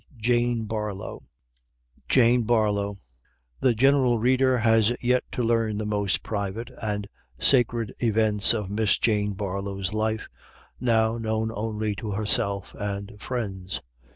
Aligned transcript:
Jane 0.17 0.65
Barlow 0.65 1.21
(18) 2.09 2.47
The 3.61 3.75
general 3.75 4.17
reader 4.17 4.57
has 4.57 4.95
yet 4.99 5.23
to 5.33 5.43
learn 5.43 5.77
the 5.77 5.85
most 5.85 6.23
private 6.23 6.71
and 6.81 7.07
sacred 7.37 7.93
events 7.99 8.51
of 8.55 8.71
Miss 8.71 8.97
Jane 8.97 9.33
Barlow's 9.33 9.93
life, 9.93 10.27
now 10.79 11.19
known 11.19 11.51
only 11.53 11.93
to 11.97 12.13
herself 12.13 12.73
and 12.79 13.15
friends. 13.21 13.79